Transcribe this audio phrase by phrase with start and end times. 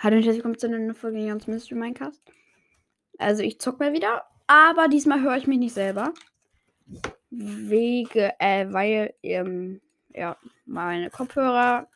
[0.00, 2.22] Hallo und herzlich willkommen zu einer neuen Folge Jans Mystery Minecast.
[3.18, 6.14] Also ich zock mal wieder, aber diesmal höre ich mich nicht selber.
[7.30, 9.80] Wege, äh, weil, ähm,
[10.10, 11.88] ja, meine Kopfhörer,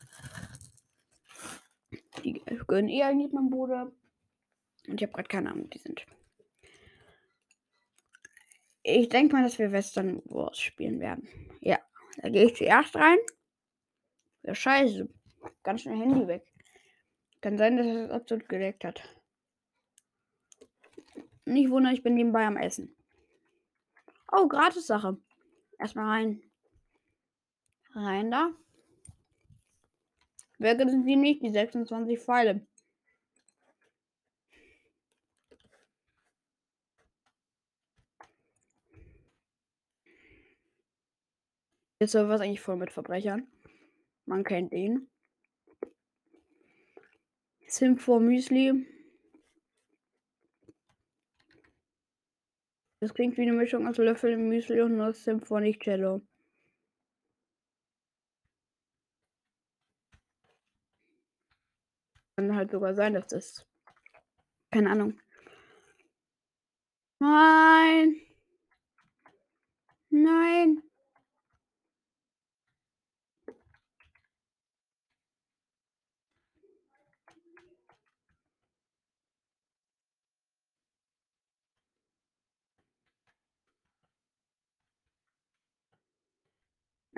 [2.24, 3.92] die gehören eh eigentlich meinem Bruder.
[4.88, 6.04] Und ich habe gerade keine Ahnung, wo die sind.
[8.82, 11.28] Ich denke mal, dass wir Western Wars spielen werden.
[11.60, 11.78] Ja,
[12.16, 13.18] da gehe ich zuerst rein.
[14.42, 15.08] Ja, scheiße.
[15.62, 16.51] Ganz schnell Handy weg.
[17.42, 19.02] Kann sein, dass es absolut geleckt hat.
[21.44, 22.96] Nicht wundern, ich bin nebenbei am Essen.
[24.30, 25.18] Oh, Gratis-Sache.
[25.78, 26.42] Erstmal rein.
[27.94, 28.52] Rein da.
[30.58, 32.64] Werke sind sie nicht, die 26 Pfeile.
[41.98, 43.48] Der Server ist eigentlich voll mit Verbrechern.
[44.26, 45.11] Man kennt ihn.
[47.72, 48.86] Simfor Müsli.
[53.00, 56.20] Das klingt wie eine Mischung aus Löffel Müsli und Nuss Symphonic Cello.
[62.36, 63.66] Kann halt sogar sein, dass das.
[64.70, 65.18] Keine Ahnung.
[67.20, 68.20] Nein!
[70.10, 70.91] Nein!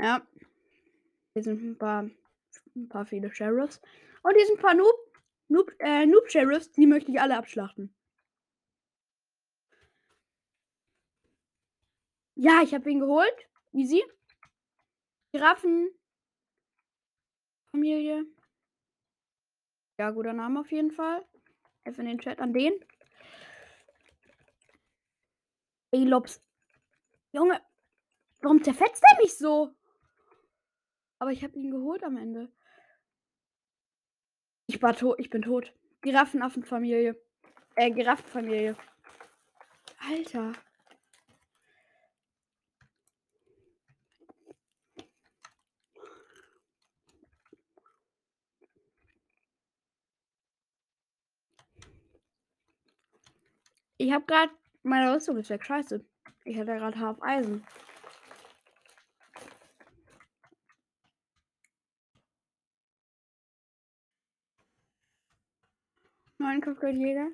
[0.04, 0.20] Ja.
[1.32, 2.10] Hier sind ein paar,
[2.76, 3.80] ein paar viele Sheriffs.
[4.22, 4.94] Und hier sind ein paar Noob,
[5.48, 7.94] Noob, äh, Noob Sheriffs, die möchte ich alle abschlachten.
[12.34, 13.48] Ja, ich habe ihn geholt.
[13.72, 14.04] Easy.
[15.32, 15.88] Giraffen.
[17.70, 18.26] Familie.
[19.98, 21.24] Ja, guter Name auf jeden Fall.
[21.84, 22.74] F in den Chat an den.
[25.92, 26.42] Elops.
[27.32, 27.58] Junge,
[28.42, 29.74] warum zerfetzt er mich so?
[31.18, 32.50] Aber ich habe ihn geholt am Ende.
[34.66, 35.72] Ich war tot, ich bin tot.
[36.02, 37.16] Giraffenaffenfamilie.
[37.76, 38.76] Äh, Giraffenfamilie.
[40.10, 40.52] Alter.
[53.96, 55.64] Ich habe gerade meine Rüstung ist weg.
[55.64, 56.04] Scheiße.
[56.44, 57.64] Ich hatte gerade auf Eisen.
[66.38, 67.28] Neuen Kopfgeldjäger.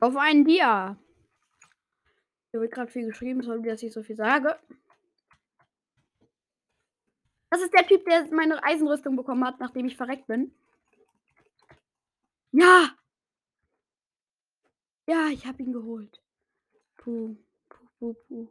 [0.00, 0.96] Auf einen Dia.
[2.50, 4.58] Hier wird gerade viel geschrieben, sorry, dass ich so viel sage.
[7.50, 10.54] Das ist der Typ, der meine Eisenrüstung bekommen hat, nachdem ich verreckt bin.
[12.52, 12.96] Ja!
[15.06, 16.22] Ja, ich habe ihn geholt.
[16.96, 17.36] Puh,
[17.68, 18.48] puh, puh, puh.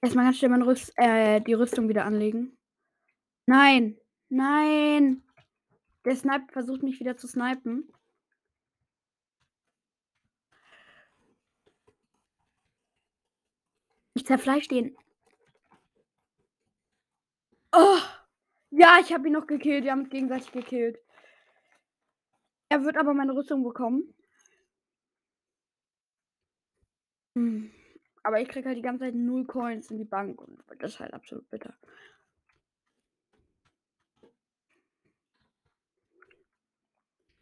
[0.00, 2.56] Erstmal ganz schnell meine Rüst äh, die Rüstung wieder anlegen.
[3.46, 3.98] Nein!
[4.28, 5.22] Nein!
[6.04, 7.92] Der Sniper versucht mich wieder zu snipen.
[14.28, 14.96] Zerfleisch den.
[17.72, 17.98] Oh!
[18.70, 19.84] Ja, ich habe ihn noch gekillt.
[19.84, 20.98] Wir haben uns gegenseitig gekillt.
[22.68, 24.14] Er wird aber meine Rüstung bekommen.
[28.22, 31.00] Aber ich kriege halt die ganze Zeit null Coins in die Bank und das ist
[31.00, 31.74] halt absolut bitter.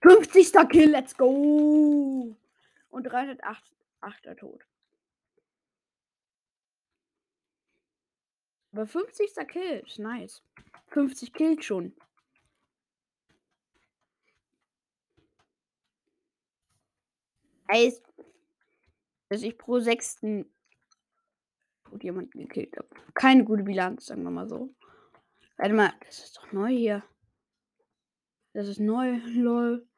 [0.02, 2.36] Fünfzigster Kill, let's go!
[2.90, 3.72] Und 308
[4.26, 4.36] er
[8.76, 9.34] Aber 50.
[9.48, 10.42] Kill ist nice.
[10.88, 11.96] 50 Kills schon.
[17.72, 18.04] Heißt,
[19.30, 20.54] dass ich pro sechsten
[22.02, 22.90] jemanden gekillt habe.
[23.14, 24.74] Keine gute Bilanz, sagen wir mal so.
[25.56, 27.02] Warte mal, das ist doch neu hier.
[28.52, 29.88] Das ist neu, lol.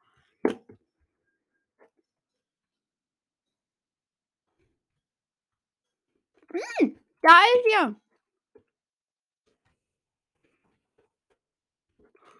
[6.53, 8.08] Hm, da ist er.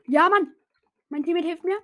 [0.10, 0.56] Ja, Mann.
[1.10, 1.78] Mein Teammate hilft mir.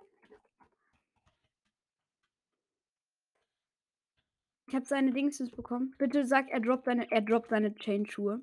[4.68, 5.94] Ich habe seine Dingsens bekommen.
[6.00, 8.42] Bitte sag, er droppt seine, er droppt seine Chain-Schuhe.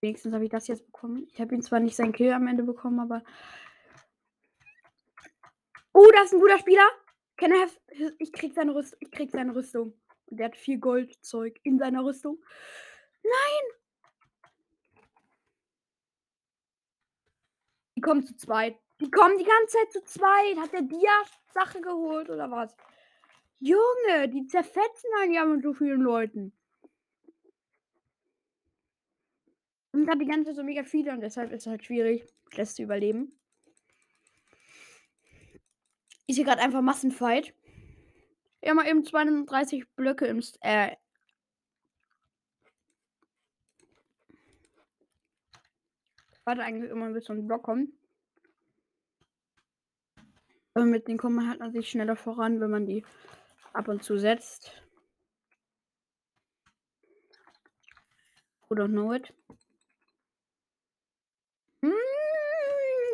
[0.00, 1.26] Wenigstens habe ich das jetzt bekommen.
[1.30, 3.22] Ich habe ihn zwar nicht seinen Kill am Ende bekommen, aber.
[5.92, 6.88] Oh, das ist ein guter Spieler.
[7.36, 7.78] Can I have,
[8.18, 8.98] ich krieg seine Rüstung.
[9.02, 9.92] Ich krieg seine Rüstung.
[10.24, 12.42] Und der hat viel Goldzeug in seiner Rüstung.
[13.22, 13.79] Nein!
[18.00, 18.78] Die kommen zu zweit.
[18.98, 20.56] Die kommen die ganze Zeit zu zweit.
[20.56, 22.74] Hat der Dia-Sache geholt oder was?
[23.58, 26.54] Junge, die zerfetzen einen ja mit so vielen Leuten.
[29.92, 32.24] Und gerade die ganze Zeit so mega viele und deshalb ist es halt schwierig,
[32.56, 33.38] das zu überleben.
[36.24, 37.52] Ich sehe gerade einfach Massenfight.
[38.62, 40.42] Ja, mal eben 32 Blöcke im.
[40.62, 40.96] Äh,
[46.50, 47.90] warte eigentlich immer, bis so ein Block kommt.
[50.74, 53.04] Aber mit denen kommt man halt natürlich schneller voran, wenn man die
[53.72, 54.72] ab und zu setzt.
[58.68, 59.32] Oder know it.
[61.82, 61.92] Hm,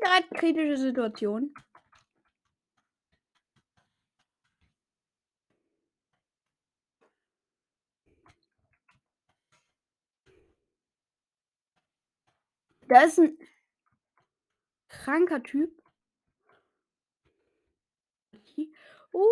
[0.01, 1.53] gerade kritische Situation.
[12.89, 13.37] Da ist ein
[14.89, 15.83] kranker Typ.
[19.13, 19.23] Uh,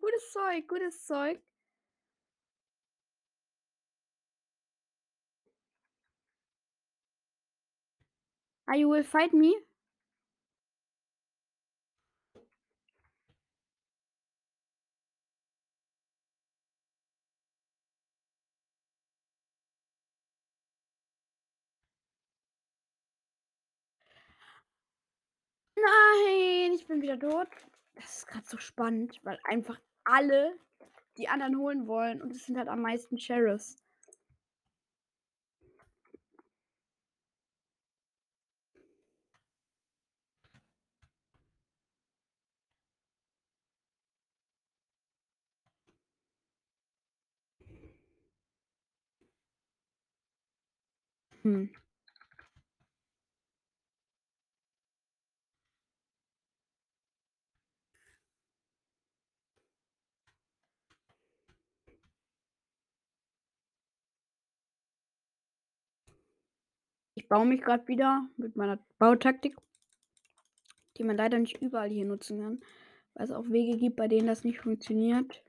[0.00, 1.40] gutes Zeug, gutes Zeug.
[8.66, 9.54] Are you will fight me?
[25.82, 27.48] Nein, ich bin wieder tot.
[27.94, 30.56] Das ist gerade so spannend, weil einfach alle
[31.16, 33.76] die anderen holen wollen und es sind halt am meisten Sheriffs.
[51.42, 51.81] Hm.
[67.22, 69.56] Ich baue mich gerade wieder mit meiner Bautaktik,
[70.98, 72.60] die man leider nicht überall hier nutzen kann,
[73.14, 75.40] weil es auch Wege gibt, bei denen das nicht funktioniert.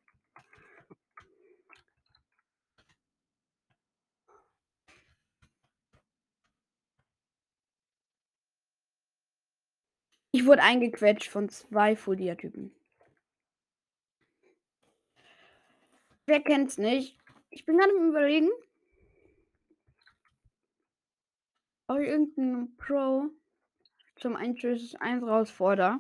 [10.32, 12.72] Ich wurde eingequetscht von zwei Folia-Typen.
[16.28, 17.18] Wer kennt's nicht?
[17.50, 18.52] Ich bin gerade im Überlegen,
[22.02, 23.30] ich irgendeinen Pro
[24.16, 26.00] zum 1 vs 1 herausfordere.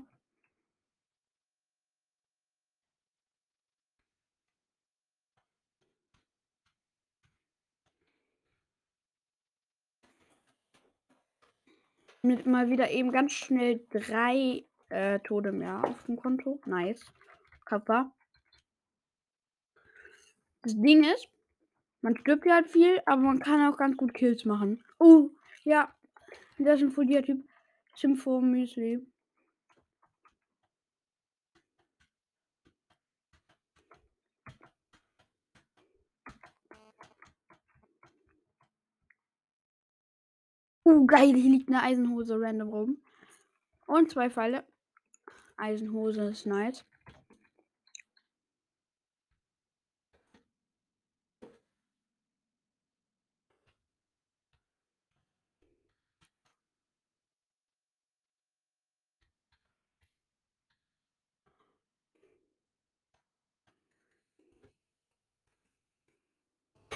[12.21, 16.61] Mit mal wieder eben ganz schnell drei äh, Tode mehr auf dem Konto.
[16.65, 17.05] Nice.
[17.65, 18.11] Kappa.
[20.61, 21.27] Das Ding ist,
[22.01, 24.81] man stirbt ja halt viel, aber man kann auch ganz gut Kills machen.
[24.99, 25.29] Oh,
[25.63, 25.93] ja.
[26.57, 27.43] Das ist ein Foliertyp.
[27.95, 29.05] Sympho Müsli.
[40.85, 42.97] Uh, geil, hier liegt eine Eisenhose random rum.
[43.87, 44.65] Und zwei Pfeile.
[45.55, 46.85] Eisenhose ist nice.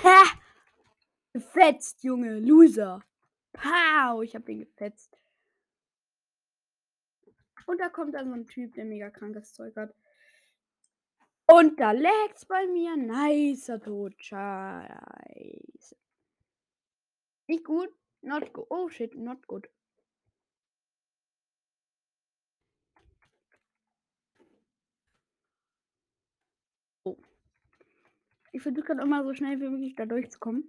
[0.08, 0.24] Ha!
[1.34, 2.40] Gefetzt, Junge.
[2.40, 3.04] Loser.
[3.52, 4.24] Pow!
[4.24, 5.18] Ich hab ihn gefetzt.
[7.66, 9.94] Und da kommt dann so ein Typ, der mega krankes Zeug hat.
[11.48, 12.96] Und da lägt's bei mir.
[12.96, 14.14] Nicer Tod.
[14.18, 15.98] Scheiße.
[17.48, 17.94] Nicht gut.
[18.22, 18.68] Not good.
[18.70, 19.70] Oh shit, not good.
[28.58, 30.64] Ich versuche gerade immer so schnell wie möglich da durchzukommen.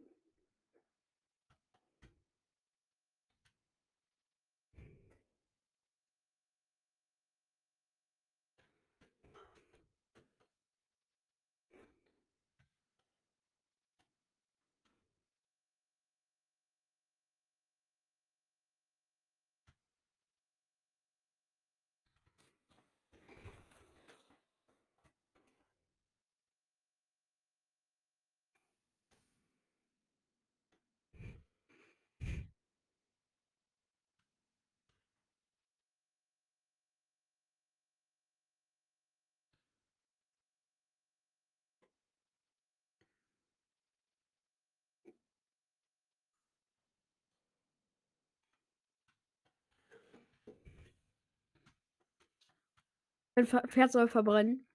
[53.38, 54.66] Dein Pferd soll verbrennen.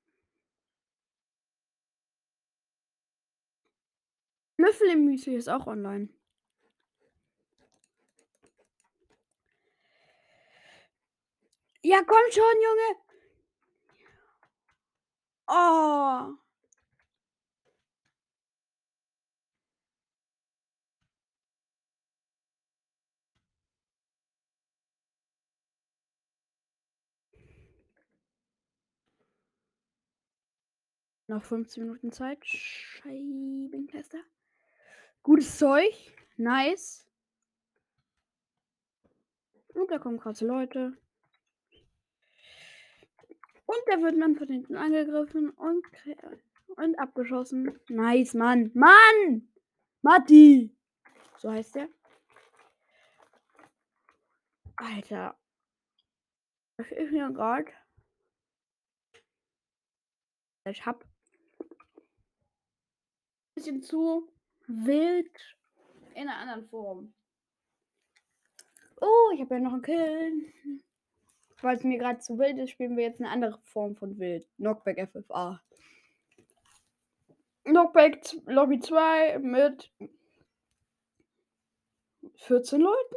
[4.56, 6.08] Löffel im Müsli ist auch online.
[11.82, 13.00] Ja, komm schon, Junge.
[15.50, 16.43] Oh.
[31.34, 32.46] Noch 15 Minuten Zeit.
[32.46, 34.20] Scheibenkleister.
[35.24, 35.92] Gutes Zeug.
[36.38, 37.10] Nice.
[39.70, 40.96] Und da kommen gerade Leute.
[43.66, 45.84] Und der wird dann von hinten angegriffen und,
[46.76, 47.80] und abgeschossen.
[47.90, 48.70] Nice, Mann.
[48.76, 49.52] Mann!
[50.04, 50.78] Matti!
[51.40, 51.90] So heißt der.
[54.76, 55.36] Alter.
[56.78, 57.72] Was ist mir gerade?
[60.66, 61.04] Ich hab
[63.64, 64.30] bisschen zu
[64.68, 65.32] wild
[66.16, 67.14] in einer anderen Form.
[69.00, 70.54] Oh, ich habe ja noch einen Kill.
[71.62, 74.46] Weil es mir gerade zu wild ist, spielen wir jetzt eine andere Form von wild.
[74.58, 75.62] Knockback FFA.
[77.64, 79.90] Knockback Lobby 2 mit
[82.36, 83.16] 14 Leuten.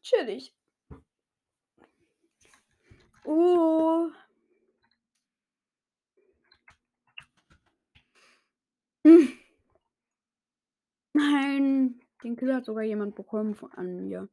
[0.00, 0.54] Chillig.
[3.24, 4.10] Oh.
[9.04, 9.38] Hm.
[11.18, 14.28] Nein, den Kill hat sogar jemand bekommen von an mir.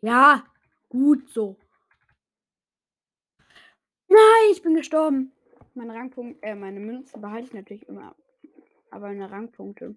[0.00, 0.44] Ja,
[0.88, 1.56] gut so.
[4.08, 4.18] Nein,
[4.52, 5.32] ich bin gestorben.
[5.74, 8.14] Meine Rangpunkt, äh, meine Münzen behalte ich natürlich immer.
[8.90, 9.94] Aber meine Rangpunkte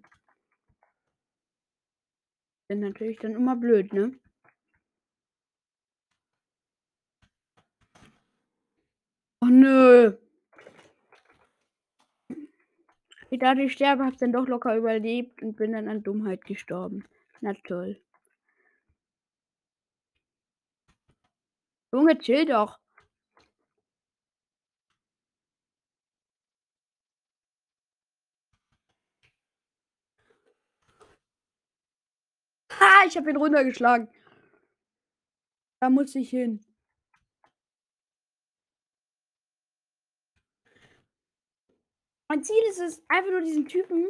[2.68, 4.12] sind natürlich dann immer blöd, ne?
[9.42, 10.16] Oh nö.
[13.30, 17.04] Ich dachte, ich sterbe, hab's dann doch locker überlebt und bin dann an Dummheit gestorben.
[17.40, 18.00] Na toll.
[21.92, 22.78] Junge, chill doch.
[32.70, 34.08] Ha, ich habe ihn runtergeschlagen.
[35.80, 36.62] Da muss ich hin.
[42.28, 44.06] Mein Ziel ist es, einfach nur diesen Typen.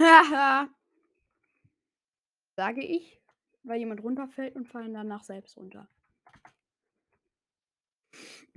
[0.00, 0.68] Haha.
[2.56, 3.20] Sage ich,
[3.62, 5.88] weil jemand runterfällt und fallen danach selbst runter.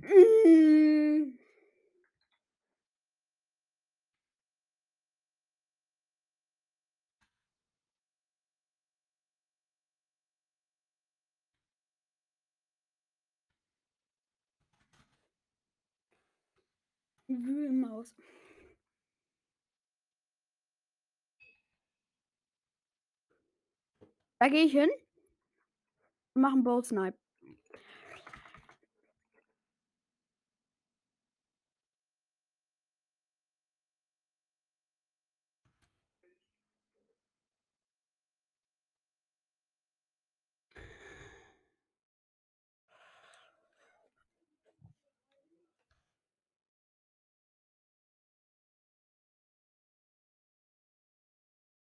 [0.02, 1.32] Mm.
[17.28, 18.14] Wühlmaus.
[24.38, 24.90] Da gehe ich hin
[26.34, 27.16] und mache einen Bow Snipe.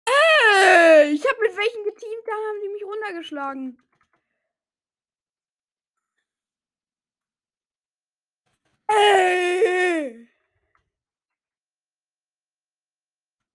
[0.07, 2.33] Äh, ich habe mit welchen geteamt, da
[3.08, 3.78] runtergeschlagen.
[8.90, 10.28] Ey!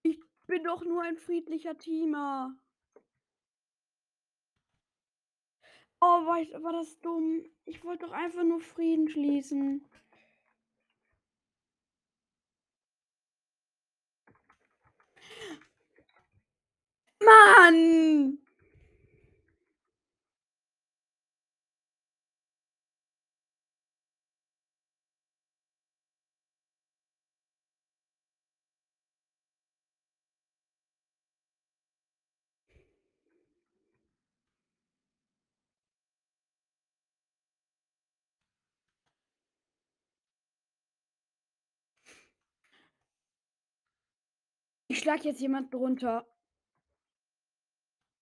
[0.02, 2.54] Ich bin doch nur ein friedlicher Teamer.
[6.00, 7.44] Oh, war, ich, war das dumm?
[7.64, 9.84] Ich wollte doch einfach nur Frieden schließen.
[17.20, 18.41] Mann!
[44.92, 46.26] Ich schlag jetzt jemand drunter.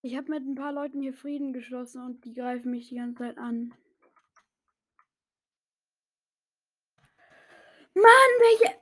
[0.03, 3.25] Ich habe mit ein paar Leuten hier Frieden geschlossen und die greifen mich die ganze
[3.25, 3.75] Zeit an.
[7.95, 8.05] Mann,
[8.39, 8.79] welche.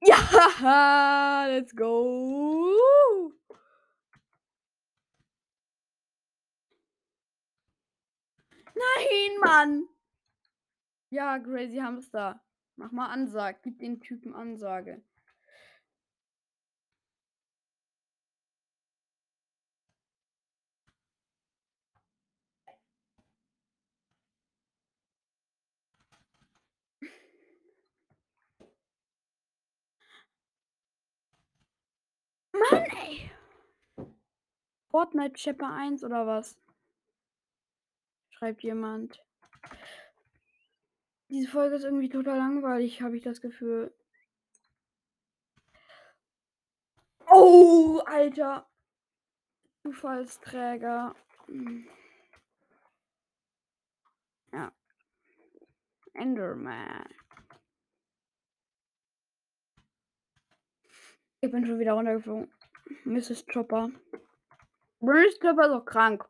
[0.02, 3.32] Ja, let's go.
[8.72, 9.88] Nein, Mann.
[11.10, 12.40] Ja, Crazy Hamster.
[12.76, 13.58] Mach mal Ansage.
[13.64, 15.02] Gib den Typen Ansage.
[32.58, 33.30] Mann, ey.
[34.90, 36.58] Fortnite Chapter 1 oder was?
[38.30, 39.22] Schreibt jemand.
[41.28, 43.92] Diese Folge ist irgendwie total langweilig, habe ich das Gefühl.
[47.28, 48.66] Oh, Alter.
[49.82, 51.14] Zufallsträger.
[51.46, 51.88] Hm.
[54.52, 54.72] Ja.
[56.14, 57.04] Enderman.
[61.40, 62.50] Ich bin schon wieder runtergeflogen.
[63.04, 63.46] Mrs.
[63.46, 63.90] Chopper.
[65.00, 65.38] Mrs.
[65.40, 66.24] Chopper ist auch krank.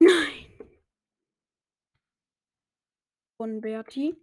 [0.00, 0.46] Nein.
[3.38, 4.16] Von Berti.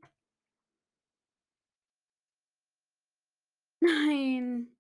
[3.81, 4.72] Nein.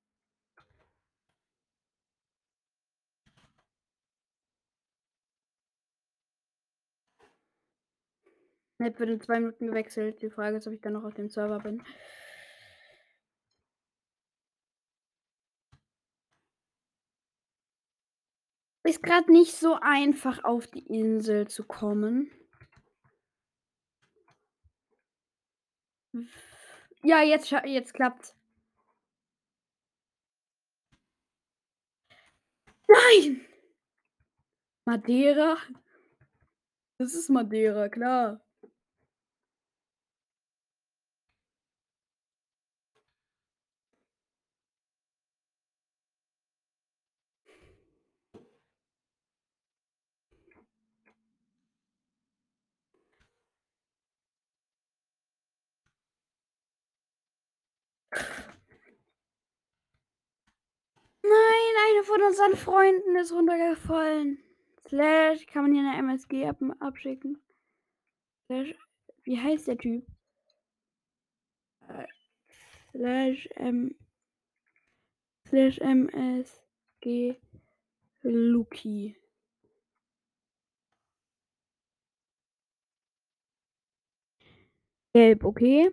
[8.83, 10.21] Net wird in zwei Minuten gewechselt.
[10.21, 11.81] Die Frage ist, ob ich dann noch auf dem Server bin.
[18.83, 22.29] Ist gerade nicht so einfach auf die Insel zu kommen.
[27.03, 28.35] Ja, jetzt, jetzt klappt's.
[32.89, 33.45] Nein!
[34.83, 35.57] Madeira?
[36.97, 38.42] Das ist Madeira, klar.
[61.23, 64.43] Nein, eine von unseren Freunden ist runtergefallen.
[64.87, 67.41] Slash, kann man hier eine MSG ab abschicken?
[68.45, 68.75] Slash,
[69.23, 70.05] wie heißt der Typ?
[71.87, 72.07] Äh,
[72.91, 73.95] slash M.
[75.47, 77.37] Slash MSG
[78.21, 79.15] Luki.
[85.13, 85.91] Gelb, okay.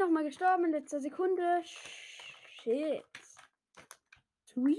[0.00, 1.60] Ich bin noch mal gestorben in letzter Sekunde.
[1.62, 3.04] Shit.
[4.46, 4.78] Sweet.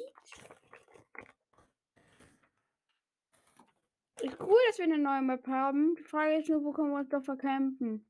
[4.19, 5.95] Ist cool, dass wir eine neue Map haben.
[5.95, 8.03] Die Frage ist nur, wo können wir uns doch verkämpfen?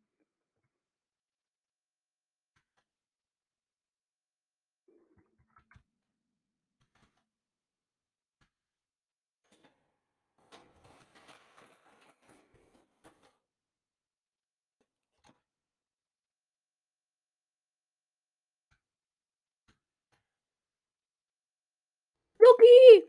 [22.41, 23.08] Lucky!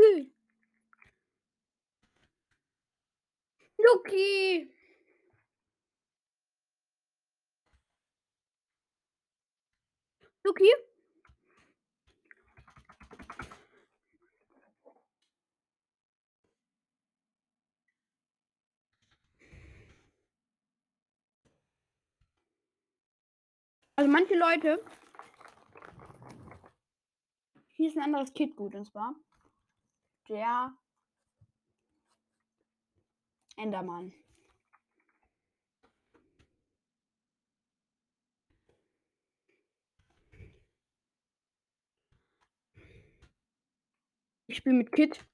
[0.00, 0.32] Lucky!
[3.78, 4.70] Lucky!
[10.44, 10.70] Lucky?
[23.96, 24.82] Also manche Leute.
[27.74, 29.14] Hier anderes Kit gut und zwar
[30.30, 30.72] der
[33.56, 34.14] Endermann.
[44.46, 45.24] Ich spiele mit Kit.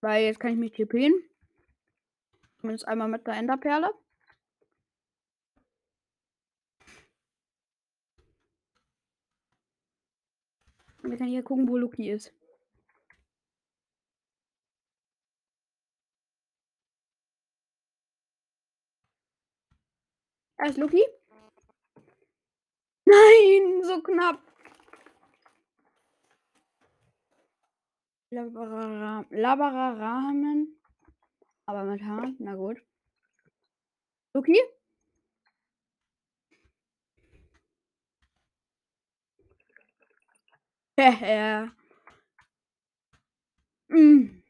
[0.00, 1.12] Weil jetzt kann ich mich TPen.
[2.58, 3.92] Zumindest einmal mit der Enderperle.
[11.02, 12.32] Wir können hier gucken, wo Luki ist.
[20.56, 21.02] Da ist Luki.
[23.06, 24.40] Nein, so knapp.
[28.30, 30.80] Laberer Rahmen.
[31.66, 32.82] Aber mit Haar, na gut.
[34.34, 34.56] Luki?
[43.88, 44.42] mm.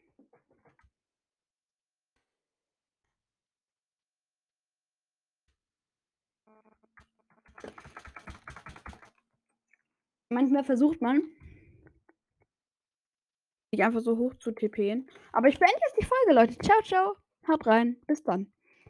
[10.33, 11.23] Manchmal versucht man,
[13.73, 15.09] sich einfach so hoch zu tippen.
[15.33, 16.59] Aber ich beende jetzt die Folge, Leute.
[16.59, 17.17] Ciao, ciao.
[17.49, 17.97] Haut rein.
[18.07, 18.53] Bis dann.